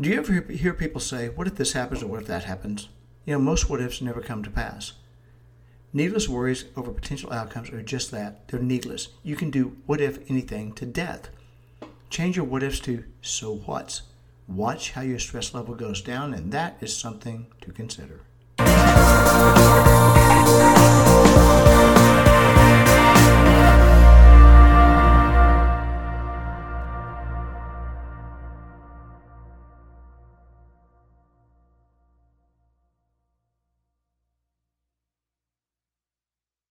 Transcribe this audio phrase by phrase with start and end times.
[0.00, 2.88] Do you ever hear people say, What if this happens or what if that happens?
[3.24, 4.94] You know, most what ifs never come to pass.
[5.92, 9.10] Needless worries over potential outcomes are just that they're needless.
[9.22, 11.30] You can do what if anything to death.
[12.10, 14.02] Change your what ifs to so what's.
[14.48, 18.22] Watch how your stress level goes down, and that is something to consider.